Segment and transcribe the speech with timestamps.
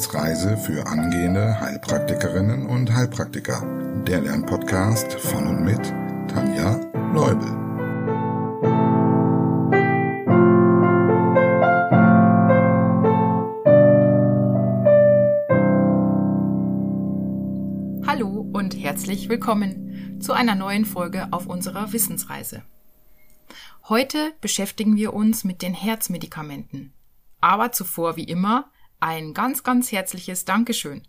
[0.00, 3.62] Wissensreise für angehende Heilpraktikerinnen und Heilpraktiker.
[4.06, 5.82] Der Lernpodcast von und mit
[6.26, 6.80] Tanja
[7.12, 7.46] Leubel.
[18.06, 22.62] Hallo und herzlich willkommen zu einer neuen Folge auf unserer Wissensreise.
[23.90, 26.94] Heute beschäftigen wir uns mit den Herzmedikamenten.
[27.42, 31.02] Aber zuvor wie immer ein ganz, ganz herzliches Dankeschön.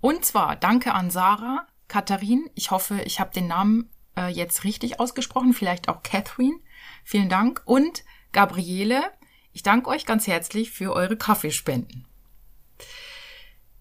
[0.00, 5.00] Und zwar danke an Sarah, Katharin, ich hoffe, ich habe den Namen äh, jetzt richtig
[5.00, 6.58] ausgesprochen, vielleicht auch Catherine.
[7.04, 7.62] Vielen Dank.
[7.64, 9.02] Und Gabriele,
[9.52, 12.06] ich danke euch ganz herzlich für eure Kaffeespenden.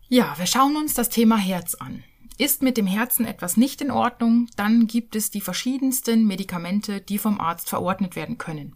[0.08, 2.04] Ja, wir schauen uns das Thema Herz an.
[2.38, 7.18] Ist mit dem Herzen etwas nicht in Ordnung, dann gibt es die verschiedensten Medikamente, die
[7.18, 8.76] vom Arzt verordnet werden können.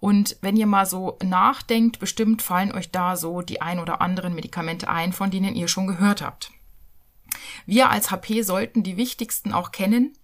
[0.00, 4.34] Und wenn ihr mal so nachdenkt, bestimmt fallen euch da so die ein oder anderen
[4.34, 6.50] Medikamente ein, von denen ihr schon gehört habt.
[7.66, 10.14] Wir als HP sollten die wichtigsten auch kennen,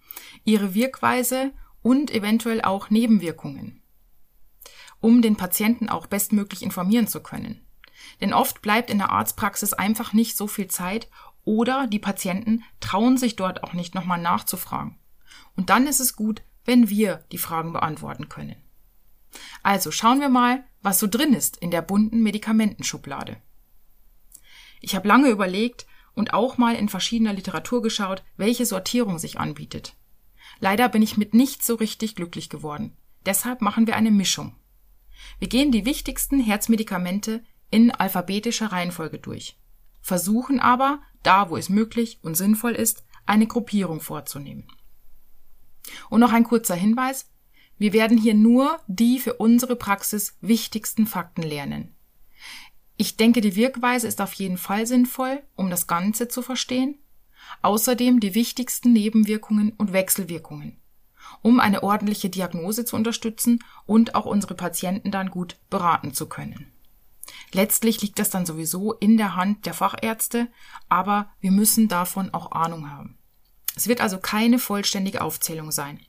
[0.45, 3.83] ihre Wirkweise und eventuell auch Nebenwirkungen,
[5.01, 7.65] um den Patienten auch bestmöglich informieren zu können.
[8.21, 11.09] Denn oft bleibt in der Arztpraxis einfach nicht so viel Zeit
[11.45, 14.99] oder die Patienten trauen sich dort auch nicht nochmal nachzufragen.
[15.55, 18.57] Und dann ist es gut, wenn wir die Fragen beantworten können.
[19.63, 23.37] Also schauen wir mal, was so drin ist in der bunten Medikamentenschublade.
[24.81, 29.97] Ich habe lange überlegt und auch mal in verschiedener Literatur geschaut, welche Sortierung sich anbietet.
[30.61, 32.97] Leider bin ich mit nichts so richtig glücklich geworden.
[33.27, 34.55] Deshalb machen wir eine Mischung.
[35.39, 39.59] Wir gehen die wichtigsten Herzmedikamente in alphabetischer Reihenfolge durch,
[40.01, 44.69] versuchen aber, da wo es möglich und sinnvoll ist, eine Gruppierung vorzunehmen.
[46.09, 47.29] Und noch ein kurzer Hinweis,
[47.79, 51.95] wir werden hier nur die für unsere Praxis wichtigsten Fakten lernen.
[52.97, 56.99] Ich denke, die Wirkweise ist auf jeden Fall sinnvoll, um das Ganze zu verstehen.
[57.63, 60.81] Außerdem die wichtigsten Nebenwirkungen und Wechselwirkungen,
[61.43, 66.73] um eine ordentliche Diagnose zu unterstützen und auch unsere Patienten dann gut beraten zu können.
[67.53, 70.49] Letztlich liegt das dann sowieso in der Hand der Fachärzte,
[70.89, 73.19] aber wir müssen davon auch Ahnung haben.
[73.77, 76.01] Es wird also keine vollständige Aufzählung sein.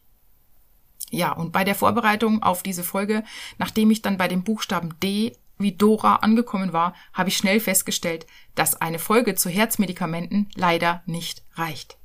[1.09, 3.23] Ja, und bei der Vorbereitung auf diese Folge,
[3.57, 8.27] nachdem ich dann bei dem Buchstaben D wie Dora angekommen war, habe ich schnell festgestellt,
[8.55, 11.97] dass eine Folge zu Herzmedikamenten leider nicht reicht.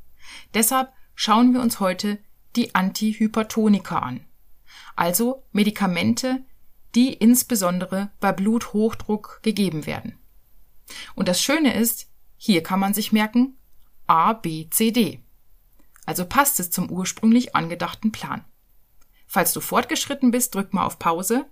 [0.55, 2.19] Deshalb schauen wir uns heute
[2.57, 4.25] die Antihypertonika an.
[4.97, 6.45] Also Medikamente,
[6.95, 10.19] die insbesondere bei Bluthochdruck gegeben werden.
[11.15, 13.57] Und das Schöne ist, hier kann man sich merken
[14.07, 15.23] A, B, C, D.
[16.05, 18.45] Also passt es zum ursprünglich angedachten Plan.
[19.33, 21.47] Falls du fortgeschritten bist, drück mal auf Pause.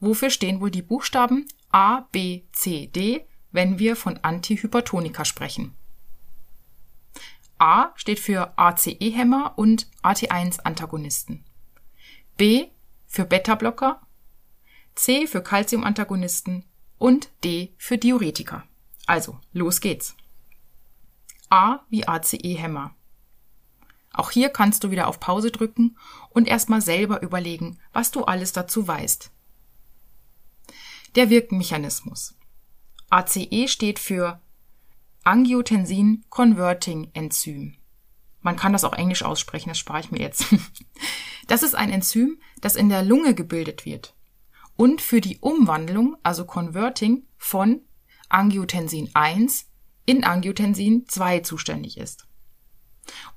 [0.00, 5.76] Wofür stehen wohl die Buchstaben A, B, C, D, wenn wir von Antihypertonika sprechen?
[7.56, 11.44] A steht für ACE-Hämmer und AT1-Antagonisten.
[12.36, 12.66] B
[13.06, 14.00] für Beta-Blocker,
[14.96, 16.64] C für Calcium-Antagonisten
[16.98, 18.64] und D für Diuretika.
[19.06, 20.16] Also, los geht's.
[21.48, 22.96] A wie ACE-Hämmer.
[24.18, 25.96] Auch hier kannst du wieder auf Pause drücken
[26.30, 29.30] und erstmal selber überlegen, was du alles dazu weißt.
[31.14, 32.36] Der Wirkmechanismus.
[33.10, 34.40] ACE steht für
[35.22, 37.76] Angiotensin Converting Enzym.
[38.40, 40.46] Man kann das auch englisch aussprechen, das spare ich mir jetzt.
[41.46, 44.14] Das ist ein Enzym, das in der Lunge gebildet wird
[44.76, 47.80] und für die Umwandlung, also Converting von
[48.28, 49.64] Angiotensin 1
[50.04, 52.26] in Angiotensin 2 zuständig ist.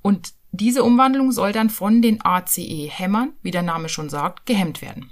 [0.01, 5.11] Und diese Umwandlung soll dann von den ACE-Hämmern, wie der Name schon sagt, gehemmt werden.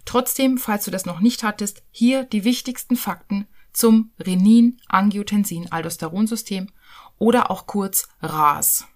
[0.06, 6.70] Trotzdem, falls du das noch nicht hattest, hier die wichtigsten Fakten zum Renin-Angiotensin-Aldosteronsystem
[7.18, 8.88] oder auch kurz RAS.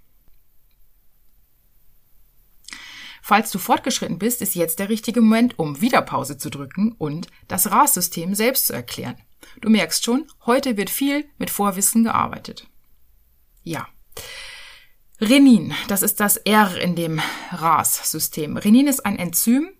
[3.28, 7.28] Falls du fortgeschritten bist, ist jetzt der richtige Moment, um wieder Pause zu drücken und
[7.50, 9.18] das RAS-System selbst zu erklären.
[9.60, 12.70] Du merkst schon, heute wird viel mit Vorwissen gearbeitet.
[13.64, 13.86] Ja.
[15.20, 17.20] Renin, das ist das R in dem
[17.52, 18.56] RAS-System.
[18.56, 19.72] Renin ist ein Enzym,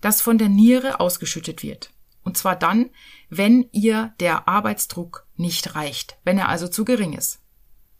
[0.00, 1.90] das von der Niere ausgeschüttet wird.
[2.22, 2.90] Und zwar dann,
[3.28, 7.40] wenn ihr der Arbeitsdruck nicht reicht, wenn er also zu gering ist.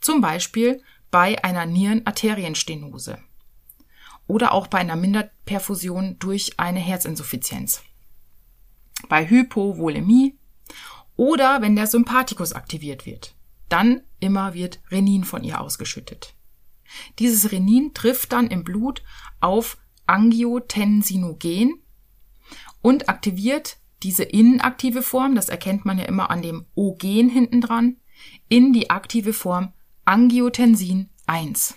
[0.01, 0.81] Zum Beispiel
[1.11, 3.19] bei einer Nierenarterienstenose
[4.27, 7.83] oder auch bei einer Minderperfusion durch eine Herzinsuffizienz.
[9.09, 10.39] Bei Hypovolemie
[11.17, 13.35] oder wenn der Sympathikus aktiviert wird.
[13.69, 16.35] Dann immer wird Renin von ihr ausgeschüttet.
[17.19, 19.03] Dieses Renin trifft dann im Blut
[19.41, 21.83] auf Angiotensinogen
[22.83, 27.97] und aktiviert diese inaktive Form, das erkennt man ja immer an dem O-Gen hinten dran,
[28.49, 29.73] in die aktive Form
[30.05, 31.77] Angiotensin 1.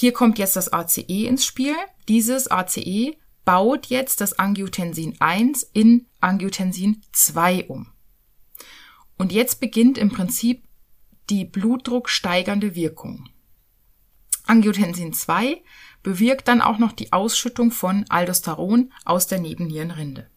[0.00, 1.76] Hier kommt jetzt das ACE ins Spiel.
[2.08, 7.86] Dieses ACE baut jetzt das Angiotensin 1 in Angiotensin 2 um.
[9.18, 10.64] Und jetzt beginnt im Prinzip
[11.28, 13.28] die blutdrucksteigernde Wirkung.
[14.46, 15.62] Angiotensin 2
[16.02, 20.30] bewirkt dann auch noch die Ausschüttung von Aldosteron aus der Nebennierenrinde.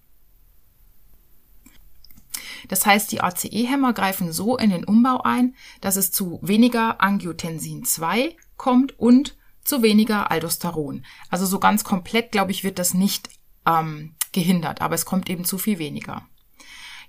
[2.67, 7.85] Das heißt, die ACE-Hämmer greifen so in den Umbau ein, dass es zu weniger Angiotensin
[7.85, 11.05] 2 kommt und zu weniger Aldosteron.
[11.29, 13.29] Also so ganz komplett, glaube ich, wird das nicht
[13.65, 16.27] ähm, gehindert, aber es kommt eben zu viel weniger.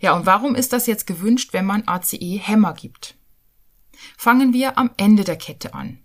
[0.01, 3.17] Ja, und warum ist das jetzt gewünscht, wenn man ACE-Hämmer gibt?
[4.17, 6.01] Fangen wir am Ende der Kette an.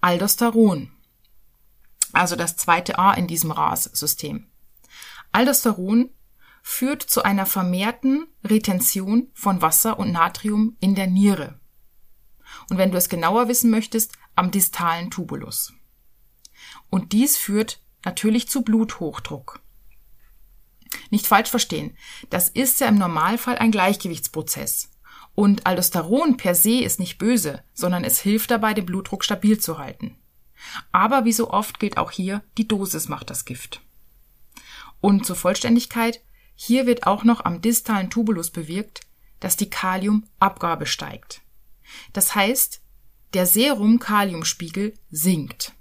[0.00, 0.90] Aldosteron.
[2.12, 4.48] Also das zweite A in diesem RAS-System.
[5.30, 6.10] Aldosteron
[6.62, 11.60] führt zu einer vermehrten Retention von Wasser und Natrium in der Niere.
[12.68, 15.72] Und wenn du es genauer wissen möchtest, am distalen Tubulus.
[16.90, 19.60] Und dies führt natürlich zu Bluthochdruck.
[21.10, 21.96] Nicht falsch verstehen,
[22.30, 24.90] das ist ja im Normalfall ein Gleichgewichtsprozess.
[25.34, 29.78] Und Aldosteron per se ist nicht böse, sondern es hilft dabei, den Blutdruck stabil zu
[29.78, 30.18] halten.
[30.92, 33.80] Aber wie so oft gilt auch hier, die Dosis macht das Gift.
[35.00, 36.22] Und zur Vollständigkeit,
[36.54, 39.00] hier wird auch noch am distalen Tubulus bewirkt,
[39.40, 41.40] dass die Kaliumabgabe steigt.
[42.12, 42.81] Das heißt,
[43.34, 45.72] der Serum-Kaliumspiegel sinkt.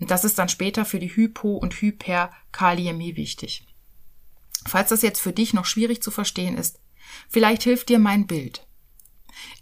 [0.00, 3.66] Und das ist dann später für die Hypo- und Hyperkaliämie wichtig.
[4.66, 6.80] Falls das jetzt für dich noch schwierig zu verstehen ist,
[7.28, 8.66] vielleicht hilft dir mein Bild.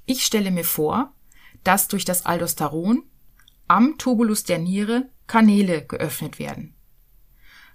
[0.05, 1.13] Ich stelle mir vor,
[1.65, 3.03] dass durch das Aldosteron
[3.69, 6.75] am Tubulus der Niere Kanäle geöffnet werden.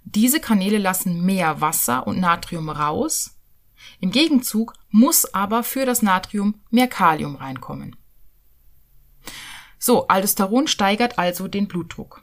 [0.04, 3.38] Diese Kanäle lassen mehr Wasser und Natrium raus.
[4.00, 7.96] Im Gegenzug muss aber für das Natrium mehr Kalium reinkommen.
[9.84, 12.22] So, Aldosteron steigert also den Blutdruck.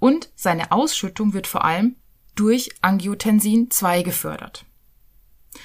[0.00, 1.94] Und seine Ausschüttung wird vor allem
[2.34, 4.66] durch Angiotensin 2 gefördert.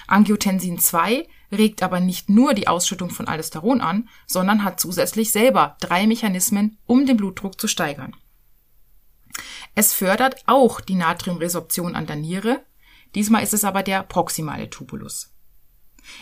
[0.06, 5.76] Angiotensin 2 regt aber nicht nur die Ausschüttung von Aldosteron an, sondern hat zusätzlich selber
[5.80, 8.16] drei Mechanismen, um den Blutdruck zu steigern.
[9.74, 12.64] Es fördert auch die Natriumresorption an der Niere,
[13.16, 15.34] diesmal ist es aber der proximale Tubulus.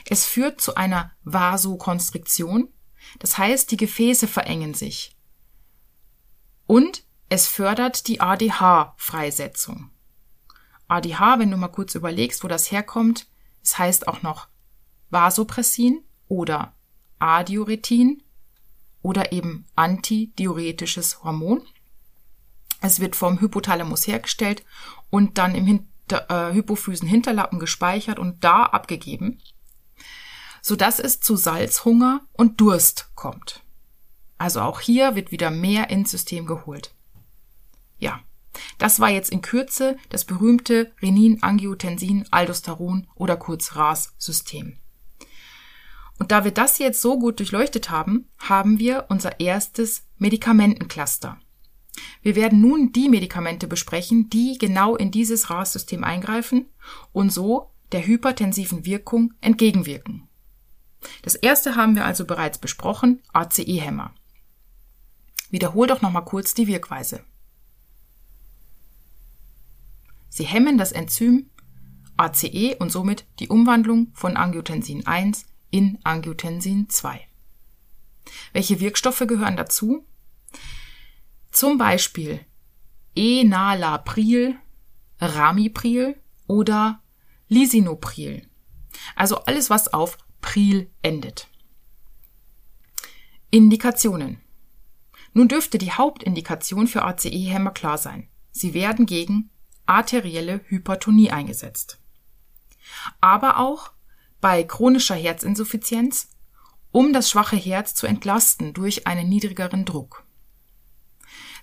[0.07, 2.69] Es führt zu einer Vasokonstriktion,
[3.19, 5.15] das heißt, die Gefäße verengen sich.
[6.67, 9.89] Und es fördert die ADH-Freisetzung.
[10.87, 13.27] ADH, wenn du mal kurz überlegst, wo das herkommt,
[13.63, 14.47] es heißt auch noch
[15.09, 16.73] Vasopressin oder
[17.19, 18.21] Adiuretin
[19.01, 21.61] oder eben antidiuretisches Hormon.
[22.81, 24.63] Es wird vom Hypothalamus hergestellt
[25.09, 29.39] und dann im Hinter äh, Hypophysen-Hinterlappen gespeichert und da abgegeben,
[30.65, 33.61] sodass es zu Salzhunger und Durst kommt.
[34.39, 36.95] Also auch hier wird wieder mehr ins System geholt.
[37.99, 38.21] Ja,
[38.79, 44.79] das war jetzt in Kürze das berühmte Renin-Angiotensin-Aldosteron oder kurz RAS-System.
[46.17, 51.39] Und da wir das jetzt so gut durchleuchtet haben, haben wir unser erstes Medikamentencluster.
[52.23, 56.65] Wir werden nun die Medikamente besprechen, die genau in dieses RAS-System eingreifen
[57.11, 60.27] und so der hypertensiven Wirkung entgegenwirken.
[61.21, 64.13] Das erste haben wir also bereits besprochen, ACE-Hämmer.
[65.49, 67.23] Wiederhol doch nochmal kurz die Wirkweise.
[70.29, 71.49] Sie hemmen das Enzym
[72.17, 77.21] ACE und somit die Umwandlung von Angiotensin 1 in Angiotensin 2.
[78.53, 80.05] Welche Wirkstoffe gehören dazu?
[81.51, 82.41] Zum Beispiel
[83.15, 84.55] Enalapril,
[85.19, 87.01] Ramipril oder
[87.47, 88.47] Lisinopril.
[89.15, 91.47] Also alles, was auf Pril endet.
[93.49, 94.39] Indikationen.
[95.33, 98.29] Nun dürfte die Hauptindikation für ACE-Hämmer klar sein.
[98.51, 99.49] Sie werden gegen
[99.87, 101.99] arterielle Hypertonie eingesetzt.
[103.19, 103.91] Aber auch
[104.39, 106.29] bei chronischer Herzinsuffizienz,
[106.91, 110.25] um das schwache Herz zu entlasten durch einen niedrigeren Druck.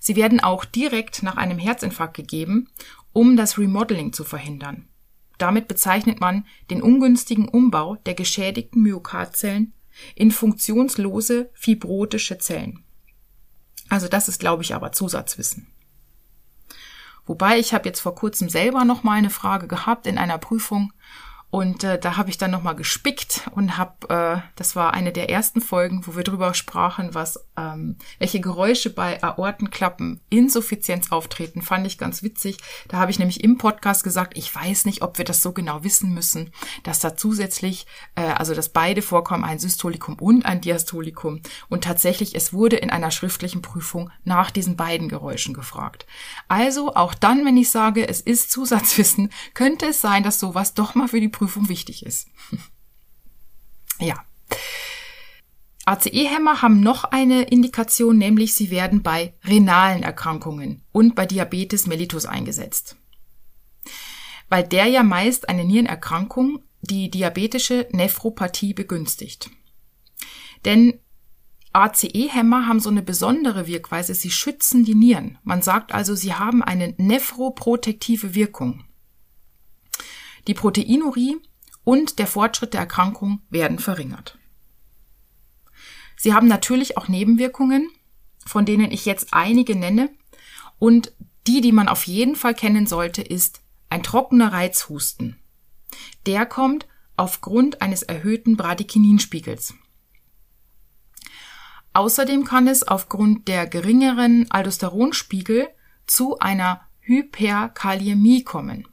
[0.00, 2.68] Sie werden auch direkt nach einem Herzinfarkt gegeben,
[3.12, 4.88] um das Remodeling zu verhindern.
[5.38, 9.72] Damit bezeichnet man den ungünstigen Umbau der geschädigten Myokardzellen
[10.14, 12.84] in funktionslose fibrotische Zellen.
[13.88, 15.66] Also das ist, glaube ich, aber Zusatzwissen.
[17.26, 20.92] Wobei ich habe jetzt vor kurzem selber noch mal eine Frage gehabt in einer Prüfung
[21.52, 25.28] Und äh, da habe ich dann nochmal gespickt und habe, äh, das war eine der
[25.28, 31.86] ersten Folgen, wo wir drüber sprachen, was, ähm, welche Geräusche bei Aortenklappen Insuffizienz auftreten, fand
[31.86, 32.56] ich ganz witzig.
[32.88, 35.84] Da habe ich nämlich im Podcast gesagt, ich weiß nicht, ob wir das so genau
[35.84, 36.52] wissen müssen,
[36.84, 41.42] dass da zusätzlich, äh, also dass beide vorkommen, ein Systolikum und ein Diastolikum.
[41.68, 46.06] Und tatsächlich, es wurde in einer schriftlichen Prüfung nach diesen beiden Geräuschen gefragt.
[46.48, 50.94] Also auch dann, wenn ich sage, es ist Zusatzwissen, könnte es sein, dass sowas doch
[50.94, 52.28] mal für die Prüfung wichtig ist.
[54.00, 54.24] ja.
[55.84, 62.24] ACE-Hämmer haben noch eine Indikation, nämlich sie werden bei renalen Erkrankungen und bei Diabetes mellitus
[62.24, 62.96] eingesetzt.
[64.48, 69.50] Weil der ja meist eine Nierenerkrankung, die diabetische Nephropathie begünstigt.
[70.64, 71.00] Denn
[71.72, 75.38] ACE-Hämmer haben so eine besondere Wirkweise, sie schützen die Nieren.
[75.42, 78.84] Man sagt also, sie haben eine nephroprotektive Wirkung.
[80.46, 81.36] Die Proteinurie
[81.84, 84.38] und der Fortschritt der Erkrankung werden verringert.
[86.16, 87.90] Sie haben natürlich auch Nebenwirkungen,
[88.46, 90.10] von denen ich jetzt einige nenne.
[90.78, 91.12] Und
[91.46, 95.36] die, die man auf jeden Fall kennen sollte, ist ein trockener Reizhusten.
[96.26, 99.74] Der kommt aufgrund eines erhöhten Bradykininspiegels.
[101.92, 105.68] Außerdem kann es aufgrund der geringeren Aldosteronspiegel
[106.06, 108.88] zu einer Hyperkaliämie kommen.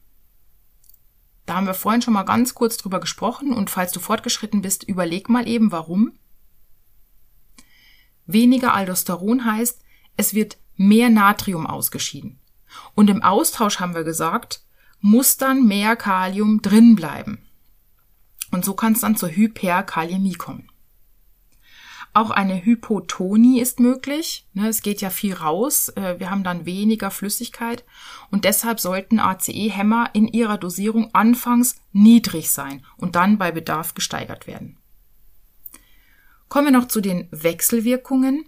[1.49, 4.83] Da haben wir vorhin schon mal ganz kurz drüber gesprochen und falls du fortgeschritten bist,
[4.83, 6.13] überleg mal eben, warum.
[8.27, 9.81] Weniger Aldosteron heißt,
[10.15, 12.39] es wird mehr Natrium ausgeschieden.
[12.93, 14.63] Und im Austausch haben wir gesagt,
[14.99, 17.39] muss dann mehr Kalium drin bleiben.
[18.51, 20.68] Und so kann es dann zur Hyperkaliämie kommen.
[22.13, 24.47] Auch eine Hypotonie ist möglich.
[24.53, 25.89] Ne, es geht ja viel raus.
[25.89, 27.83] Äh, wir haben dann weniger Flüssigkeit.
[28.31, 34.47] Und deshalb sollten ACE-Hämmer in ihrer Dosierung anfangs niedrig sein und dann bei Bedarf gesteigert
[34.47, 34.77] werden.
[36.47, 38.45] Kommen wir noch zu den Wechselwirkungen.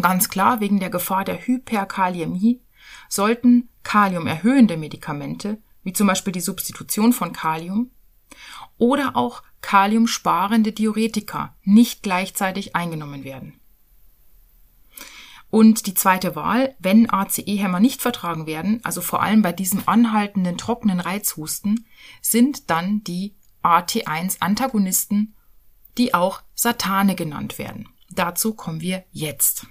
[0.00, 2.62] Ganz klar, wegen der Gefahr der Hyperkaliämie
[3.10, 7.90] sollten kaliumerhöhende Medikamente, wie zum Beispiel die Substitution von Kalium,
[8.78, 13.60] oder auch kaliumsparende Diuretika nicht gleichzeitig eingenommen werden.
[15.50, 20.56] Und die zweite Wahl, wenn ACE-Hämmer nicht vertragen werden, also vor allem bei diesem anhaltenden
[20.56, 21.86] trockenen Reizhusten,
[22.22, 25.34] sind dann die AT1-Antagonisten,
[25.98, 27.90] die auch Satane genannt werden.
[28.10, 29.66] Dazu kommen wir jetzt.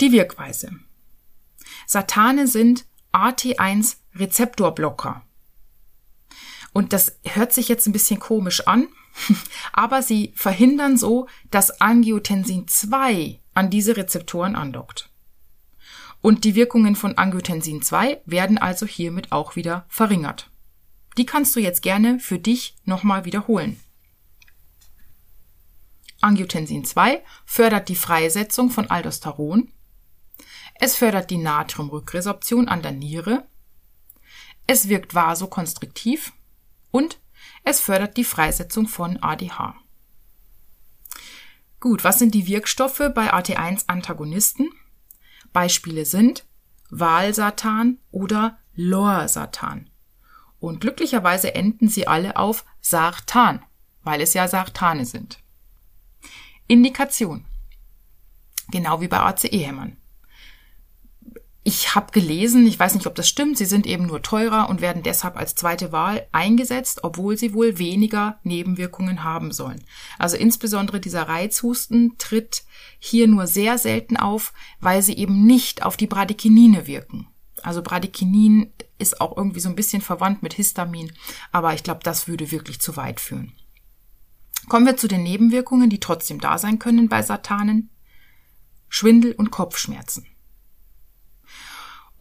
[0.00, 0.72] Die Wirkweise.
[1.86, 5.22] Satane sind AT1-Rezeptorblocker.
[6.74, 8.88] Und das hört sich jetzt ein bisschen komisch an,
[9.72, 15.08] aber sie verhindern so, dass Angiotensin 2 an diese Rezeptoren andockt.
[16.20, 20.50] Und die Wirkungen von Angiotensin 2 werden also hiermit auch wieder verringert.
[21.16, 23.78] Die kannst du jetzt gerne für dich nochmal wiederholen.
[26.20, 29.70] Angiotensin 2 fördert die Freisetzung von Aldosteron.
[30.74, 33.46] Es fördert die Natriumrückresorption an der Niere.
[34.66, 36.32] Es wirkt vasokonstriktiv
[36.94, 37.18] und
[37.64, 39.74] es fördert die Freisetzung von ADH.
[41.80, 44.70] Gut, was sind die Wirkstoffe bei AT1-Antagonisten?
[45.52, 46.46] Beispiele sind
[46.90, 49.90] Valsartan oder Lorsatan.
[50.60, 53.64] Und glücklicherweise enden sie alle auf Sartan,
[54.04, 55.40] weil es ja Sartane sind.
[56.68, 57.44] Indikation.
[58.68, 59.96] Genau wie bei ACE-Hämmern.
[61.66, 64.82] Ich habe gelesen, ich weiß nicht, ob das stimmt, sie sind eben nur teurer und
[64.82, 69.82] werden deshalb als zweite Wahl eingesetzt, obwohl sie wohl weniger Nebenwirkungen haben sollen.
[70.18, 72.64] Also insbesondere dieser Reizhusten tritt
[72.98, 77.28] hier nur sehr selten auf, weil sie eben nicht auf die Bradykinine wirken.
[77.62, 81.12] Also Bradykinin ist auch irgendwie so ein bisschen verwandt mit Histamin,
[81.50, 83.54] aber ich glaube, das würde wirklich zu weit führen.
[84.68, 87.88] Kommen wir zu den Nebenwirkungen, die trotzdem da sein können bei Satanen.
[88.90, 90.26] Schwindel und Kopfschmerzen.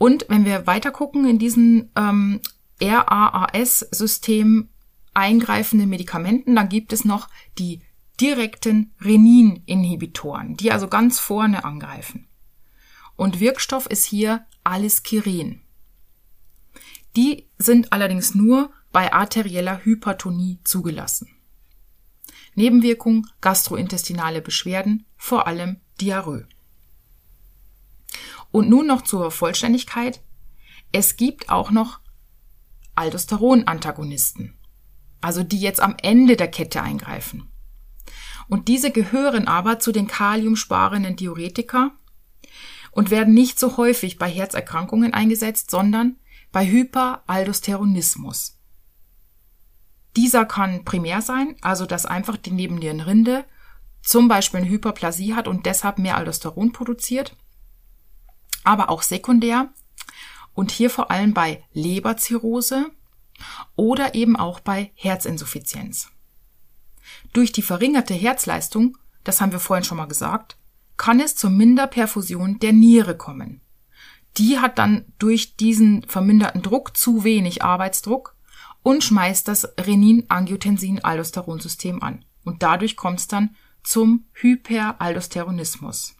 [0.03, 2.41] Und wenn wir weiter gucken in diesen ähm,
[2.81, 4.67] RAAS-System
[5.13, 7.79] eingreifenden Medikamenten, dann gibt es noch die
[8.19, 12.27] direkten Renin-Inhibitoren, die also ganz vorne angreifen.
[13.15, 15.61] Und Wirkstoff ist hier Aliskirin.
[17.15, 21.29] Die sind allerdings nur bei arterieller Hypertonie zugelassen.
[22.55, 26.45] Nebenwirkung gastrointestinale Beschwerden, vor allem Diarrhoe.
[28.53, 30.21] Und nun noch zur Vollständigkeit.
[30.91, 32.01] Es gibt auch noch
[32.93, 34.59] Aldosteron-Antagonisten,
[35.21, 37.51] also die jetzt am Ende der Kette eingreifen.
[38.47, 41.93] Und diese gehören aber zu den kaliumsparenden Diuretika
[42.91, 46.17] und werden nicht so häufig bei Herzerkrankungen eingesetzt, sondern
[46.51, 48.59] bei Hyperaldosteronismus.
[50.15, 53.45] Dieser kann primär sein, also dass einfach die Nebennierenrinde
[54.03, 57.35] zum Beispiel eine Hyperplasie hat und deshalb mehr Aldosteron produziert,
[58.63, 59.69] aber auch sekundär
[60.53, 62.91] und hier vor allem bei Leberzirrhose
[63.75, 66.09] oder eben auch bei Herzinsuffizienz.
[67.33, 70.57] Durch die verringerte Herzleistung, das haben wir vorhin schon mal gesagt,
[70.97, 73.61] kann es zur Minderperfusion der Niere kommen.
[74.37, 78.35] Die hat dann durch diesen verminderten Druck zu wenig Arbeitsdruck
[78.81, 82.25] und schmeißt das Renin-Angiotensin-Aldosteronsystem an.
[82.43, 86.15] Und dadurch kommt es dann zum Hyperaldosteronismus.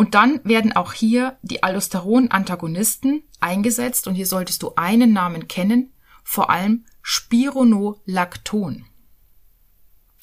[0.00, 5.92] Und dann werden auch hier die Aldosteron-Antagonisten eingesetzt und hier solltest du einen Namen kennen,
[6.24, 8.86] vor allem Spironolacton.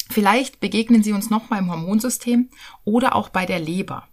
[0.10, 2.50] Vielleicht begegnen sie uns noch mal im Hormonsystem
[2.86, 4.08] oder auch bei der Leber.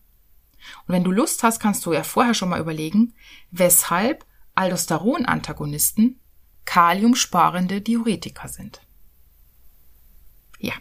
[0.86, 3.14] Und wenn du Lust hast, kannst du ja vorher schon mal überlegen,
[3.50, 6.20] weshalb Aldosteron-Antagonisten
[6.66, 8.82] kaliumsparende Diuretika sind.
[10.58, 10.72] Ja,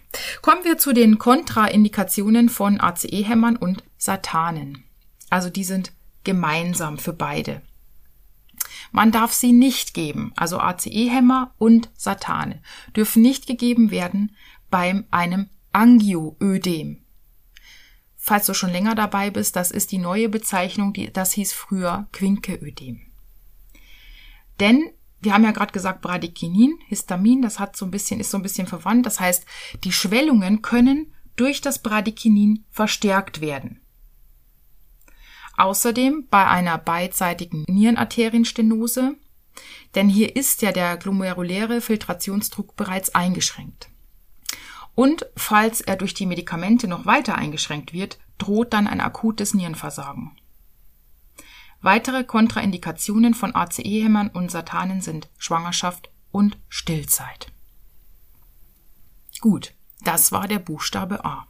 [0.41, 4.83] kommen wir zu den Kontraindikationen von ACE-Hämmern und Satanen.
[5.29, 5.91] Also die sind
[6.23, 7.61] gemeinsam für beide.
[8.91, 12.61] Man darf sie nicht geben, also ACE-Hämmer und Satane
[12.95, 14.35] dürfen nicht gegeben werden
[14.69, 17.03] bei einem Angioödem.
[18.15, 22.07] Falls du schon länger dabei bist, das ist die neue Bezeichnung, die, das hieß früher
[22.13, 23.01] Quinkeödem.
[24.59, 24.91] Denn
[25.23, 28.43] wir haben ja gerade gesagt, Bradykinin, Histamin, das hat so ein bisschen, ist so ein
[28.43, 29.05] bisschen verwandt.
[29.05, 29.45] Das heißt,
[29.83, 33.81] die Schwellungen können durch das Bradykinin verstärkt werden.
[35.57, 39.15] Außerdem bei einer beidseitigen Nierenarterienstenose,
[39.95, 43.89] denn hier ist ja der glomeruläre Filtrationsdruck bereits eingeschränkt.
[44.95, 50.37] Und falls er durch die Medikamente noch weiter eingeschränkt wird, droht dann ein akutes Nierenversagen.
[51.83, 57.51] Weitere Kontraindikationen von ACE-Hämmern und Satanen sind Schwangerschaft und Stillzeit.
[59.41, 61.45] Gut, das war der Buchstabe A.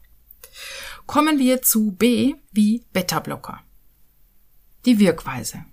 [1.05, 3.61] Kommen wir zu B wie Beta-Blocker.
[4.85, 5.65] Die Wirkweise.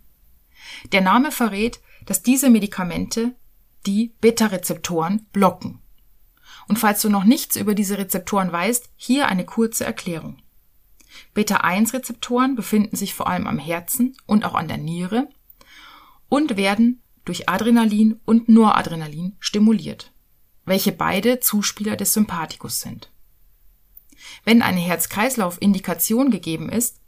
[0.93, 3.35] Der Name verrät, dass diese Medikamente
[3.87, 5.81] die Beta-Rezeptoren blocken.
[6.69, 10.43] Und falls du noch nichts über diese Rezeptoren weißt, hier eine kurze Erklärung.
[11.35, 15.29] Beta-1-Rezeptoren befinden sich vor allem am Herzen und auch an der Niere
[16.29, 20.13] und werden durch Adrenalin und Noradrenalin stimuliert,
[20.65, 23.11] welche beide Zuspieler des Sympathikus sind.
[24.45, 27.01] Wenn eine Herz-Kreislauf-Indikation gegeben ist,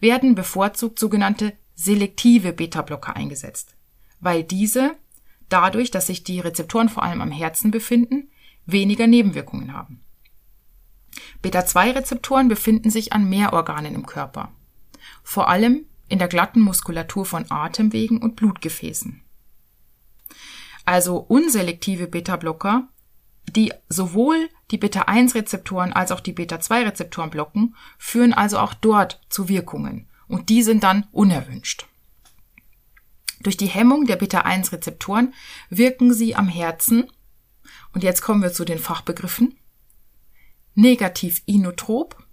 [0.00, 3.76] werden bevorzugt sogenannte selektive Beta-Blocker eingesetzt,
[4.20, 4.96] weil diese,
[5.48, 8.30] dadurch, dass sich die Rezeptoren vor allem am Herzen befinden,
[8.66, 10.02] weniger Nebenwirkungen haben.
[11.42, 14.52] Beta-2-Rezeptoren befinden sich an mehr Organen im Körper,
[15.22, 19.22] vor allem in der glatten Muskulatur von Atemwegen und Blutgefäßen.
[20.84, 22.88] Also unselektive Beta-Blocker,
[23.50, 30.08] die sowohl die Beta-1-Rezeptoren als auch die Beta-2-Rezeptoren blocken, führen also auch dort zu Wirkungen
[30.28, 31.86] und die sind dann unerwünscht.
[33.40, 35.34] Durch die Hemmung der Beta-1-Rezeptoren
[35.70, 37.10] wirken sie am Herzen
[37.92, 39.56] und jetzt kommen wir zu den Fachbegriffen
[40.78, 42.24] negativ inotrop,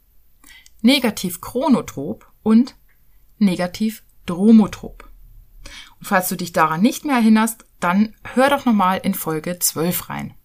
[0.83, 2.75] negativ chronotrop und
[3.39, 5.09] negativ dromotrop.
[5.99, 10.09] Und falls du dich daran nicht mehr erinnerst, dann hör doch nochmal in Folge 12
[10.09, 10.35] rein.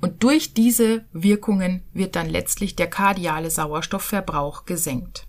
[0.00, 5.26] Und durch diese Wirkungen wird dann letztlich der kardiale Sauerstoffverbrauch gesenkt.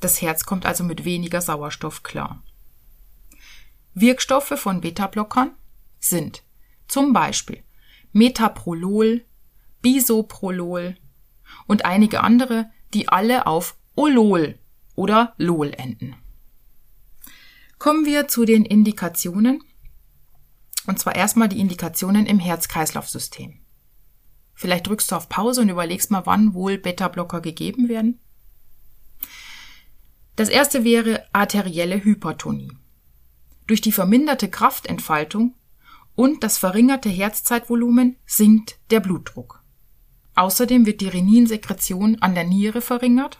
[0.00, 2.42] Das Herz kommt also mit weniger Sauerstoff klar.
[3.94, 5.54] Wirkstoffe von Beta-Blockern
[6.00, 6.42] sind
[6.88, 7.62] zum Beispiel
[8.12, 9.24] Metaprolol,
[9.84, 10.96] Bisoprolol
[11.66, 14.58] und einige andere, die alle auf Olol
[14.94, 16.16] oder Lol enden.
[17.78, 19.62] Kommen wir zu den Indikationen.
[20.86, 23.60] Und zwar erstmal die Indikationen im Herz-Kreislauf-System.
[24.54, 28.20] Vielleicht drückst du auf Pause und überlegst mal, wann wohl Beta-Blocker gegeben werden.
[30.34, 32.72] Das erste wäre arterielle Hypertonie.
[33.66, 35.54] Durch die verminderte Kraftentfaltung
[36.14, 39.63] und das verringerte Herzzeitvolumen sinkt der Blutdruck.
[40.34, 43.38] Außerdem wird die Reninsekretion an der Niere verringert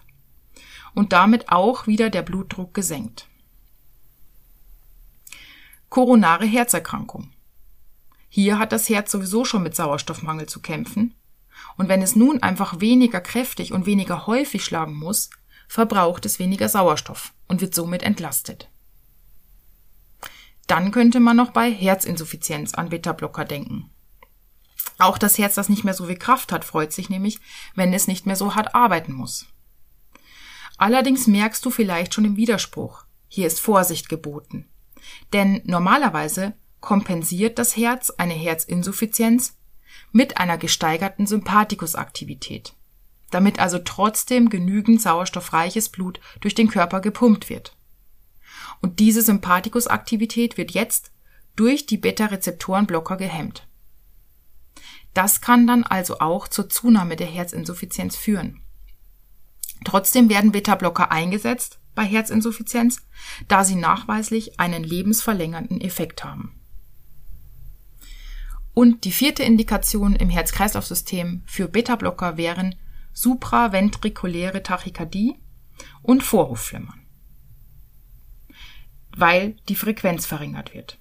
[0.94, 3.28] und damit auch wieder der Blutdruck gesenkt.
[5.88, 7.30] Koronare Herzerkrankung.
[8.28, 11.14] Hier hat das Herz sowieso schon mit Sauerstoffmangel zu kämpfen.
[11.76, 15.30] Und wenn es nun einfach weniger kräftig und weniger häufig schlagen muss,
[15.68, 18.70] verbraucht es weniger Sauerstoff und wird somit entlastet.
[20.66, 23.90] Dann könnte man noch bei Herzinsuffizienz an Beta-Blocker denken.
[24.98, 27.40] Auch das Herz, das nicht mehr so viel Kraft hat, freut sich nämlich,
[27.74, 29.46] wenn es nicht mehr so hart arbeiten muss.
[30.76, 33.04] Allerdings merkst du vielleicht schon im Widerspruch.
[33.28, 34.68] hier ist Vorsicht geboten.
[35.32, 39.56] Denn normalerweise kompensiert das Herz eine Herzinsuffizienz
[40.12, 42.74] mit einer gesteigerten Sympathikusaktivität,
[43.30, 47.76] damit also trotzdem genügend sauerstoffreiches Blut durch den Körper gepumpt wird.
[48.80, 51.10] Und diese Sympathikusaktivität wird jetzt
[51.56, 53.66] durch die Beta-Rezeptorenblocker gehemmt.
[55.14, 58.60] Das kann dann also auch zur Zunahme der Herzinsuffizienz führen.
[59.84, 63.06] Trotzdem werden Beta-Blocker eingesetzt bei Herzinsuffizienz,
[63.46, 66.60] da sie nachweislich einen lebensverlängernden Effekt haben.
[68.74, 72.74] Und die vierte Indikation im Herz-Kreislauf-System für Beta-Blocker wären
[73.12, 75.36] supraventrikuläre Tachykardie
[76.02, 77.06] und Vorhofflimmern,
[79.16, 80.98] weil die Frequenz verringert wird.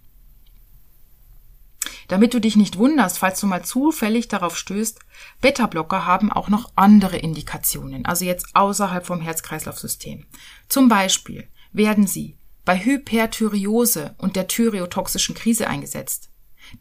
[2.08, 5.00] Damit du dich nicht wunderst, falls du mal zufällig darauf stößt,
[5.42, 10.26] Beta-Blocker haben auch noch andere Indikationen, also jetzt außerhalb vom Herz-Kreislauf-System.
[10.68, 16.30] Zum Beispiel werden sie bei Hyperthyreose und der thyreotoxischen Krise eingesetzt,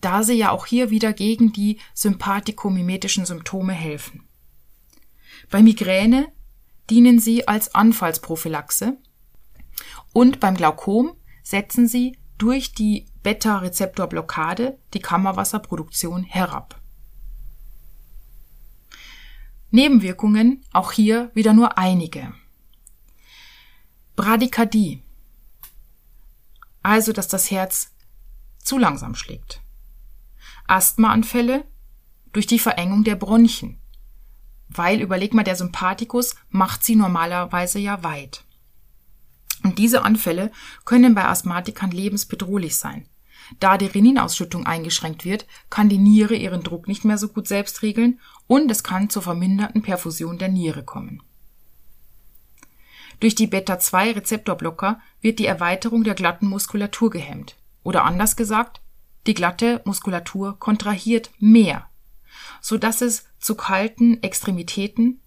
[0.00, 4.28] da sie ja auch hier wieder gegen die sympathikomimetischen Symptome helfen.
[5.50, 6.32] Bei Migräne
[6.88, 8.96] dienen sie als Anfallsprophylaxe
[10.12, 16.80] und beim Glaukom setzen sie durch die Beta-Rezeptorblockade die Kammerwasserproduktion herab.
[19.70, 22.34] Nebenwirkungen auch hier wieder nur einige.
[24.16, 25.02] Bradykardie,
[26.82, 27.92] also dass das Herz
[28.58, 29.62] zu langsam schlägt.
[30.66, 31.64] Asthmaanfälle
[32.32, 33.78] durch die Verengung der Bronchien,
[34.68, 38.44] weil überleg mal, der Sympathikus macht sie normalerweise ja weit.
[39.62, 40.50] Und diese Anfälle
[40.84, 43.08] können bei Asthmatikern lebensbedrohlich sein.
[43.60, 47.82] Da die Reninausschüttung eingeschränkt wird, kann die Niere ihren Druck nicht mehr so gut selbst
[47.82, 51.22] regeln und es kann zur verminderten Perfusion der Niere kommen.
[53.20, 57.56] Durch die Beta-2-Rezeptorblocker wird die Erweiterung der glatten Muskulatur gehemmt.
[57.84, 58.80] Oder anders gesagt,
[59.26, 61.88] die glatte Muskulatur kontrahiert mehr,
[62.60, 65.20] so dass es zu kalten Extremitäten,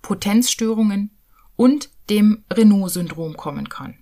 [0.00, 1.18] Potenzstörungen
[1.56, 3.98] und dem Renault-Syndrom kommen kann.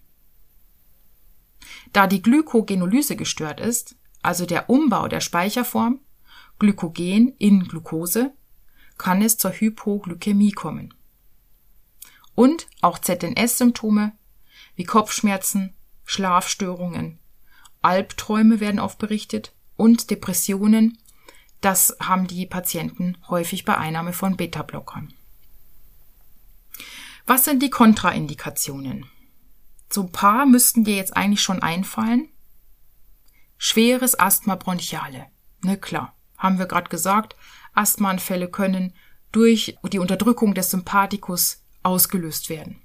[1.92, 6.00] Da die Glykogenolyse gestört ist, also der Umbau der Speicherform
[6.58, 8.32] Glykogen in Glucose,
[8.96, 10.94] kann es zur Hypoglykämie kommen.
[12.34, 14.12] Und auch ZNS-Symptome
[14.76, 15.74] wie Kopfschmerzen,
[16.04, 17.18] Schlafstörungen,
[17.82, 20.98] Albträume werden oft berichtet und Depressionen,
[21.60, 25.12] das haben die Patienten häufig bei Einnahme von Beta-Blockern.
[27.26, 29.06] Was sind die Kontraindikationen?
[29.92, 32.28] So ein paar müssten dir jetzt eigentlich schon einfallen.
[33.58, 35.26] Schweres Asthma bronchiale.
[35.62, 36.16] Ne, klar.
[36.38, 37.36] Haben wir gerade gesagt,
[37.74, 38.94] Asthmaanfälle können
[39.30, 42.80] durch die Unterdrückung des Sympathikus ausgelöst werden.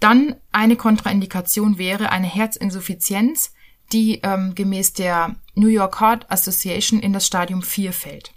[0.00, 3.52] Dann eine Kontraindikation wäre eine Herzinsuffizienz,
[3.92, 8.32] die ähm, gemäß der New York Heart Association in das Stadium 4 fällt.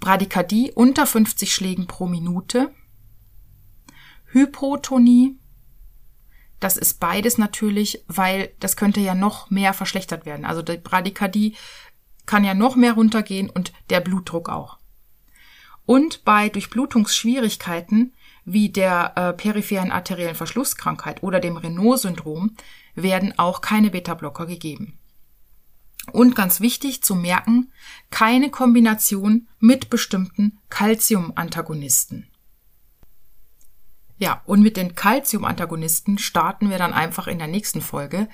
[0.00, 2.72] Bradykardie unter 50 Schlägen pro Minute,
[4.30, 5.38] Hypotonie,
[6.60, 10.44] das ist beides natürlich, weil das könnte ja noch mehr verschlechtert werden.
[10.44, 11.56] Also die Bradykardie
[12.26, 14.78] kann ja noch mehr runtergehen und der Blutdruck auch.
[15.86, 18.12] Und bei Durchblutungsschwierigkeiten
[18.44, 22.56] wie der äh, peripheren arteriellen Verschlusskrankheit oder dem Renault-Syndrom
[22.94, 24.98] werden auch keine Beta-Blocker gegeben.
[26.12, 27.70] Und ganz wichtig zu merken,
[28.10, 32.26] keine Kombination mit bestimmten Calcium-Antagonisten.
[34.20, 38.28] Ja, und mit den Calcium-Antagonisten starten wir dann einfach in der nächsten Folge.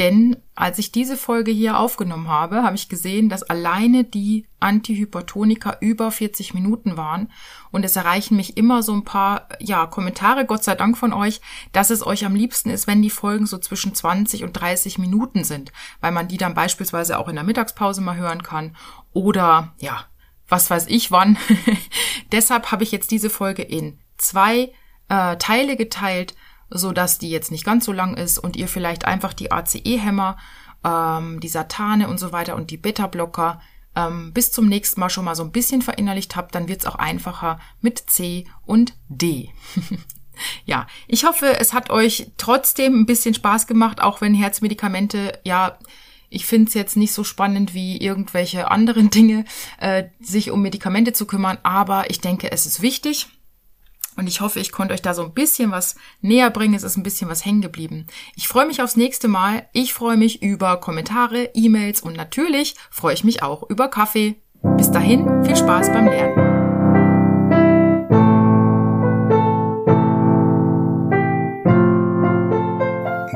[0.00, 5.76] Denn als ich diese Folge hier aufgenommen habe, habe ich gesehen, dass alleine die Antihypertonika
[5.80, 7.30] über 40 Minuten waren.
[7.70, 11.40] Und es erreichen mich immer so ein paar, ja, Kommentare, Gott sei Dank von euch,
[11.70, 15.44] dass es euch am liebsten ist, wenn die Folgen so zwischen 20 und 30 Minuten
[15.44, 15.70] sind.
[16.00, 18.76] Weil man die dann beispielsweise auch in der Mittagspause mal hören kann.
[19.12, 20.06] Oder, ja,
[20.48, 21.38] was weiß ich wann.
[22.32, 24.72] Deshalb habe ich jetzt diese Folge in zwei
[25.08, 26.34] äh, Teile geteilt,
[26.70, 30.36] so dass die jetzt nicht ganz so lang ist und ihr vielleicht einfach die ACE-Hämmer,
[30.84, 33.60] ähm, die Satane und so weiter und die Beta-Blocker
[33.96, 36.96] ähm, bis zum nächsten Mal schon mal so ein bisschen verinnerlicht habt, dann wird's auch
[36.96, 39.50] einfacher mit C und D.
[40.64, 45.78] ja, ich hoffe, es hat euch trotzdem ein bisschen Spaß gemacht, auch wenn Herzmedikamente, ja,
[46.30, 49.44] ich finde es jetzt nicht so spannend wie irgendwelche anderen Dinge,
[49.78, 53.28] äh, sich um Medikamente zu kümmern, aber ich denke, es ist wichtig
[54.18, 56.74] und ich hoffe, ich konnte euch da so ein bisschen was näher bringen.
[56.74, 58.08] Es ist ein bisschen was hängen geblieben.
[58.34, 59.68] Ich freue mich aufs nächste Mal.
[59.72, 64.34] Ich freue mich über Kommentare, E-Mails und natürlich freue ich mich auch über Kaffee.
[64.76, 66.58] Bis dahin, viel Spaß beim Lernen.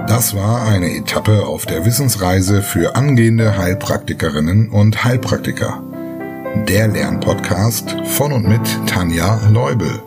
[0.08, 5.80] Das war eine Etappe auf der Wissensreise für angehende Heilpraktikerinnen und Heilpraktiker.
[6.68, 10.02] Der Lernpodcast von und mit Tanja Leubel.